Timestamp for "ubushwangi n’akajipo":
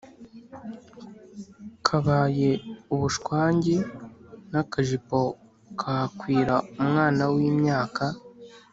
2.93-5.19